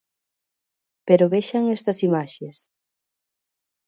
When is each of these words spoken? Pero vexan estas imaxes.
Pero 1.07 1.31
vexan 1.35 1.63
estas 1.77 1.97
imaxes. 2.07 2.57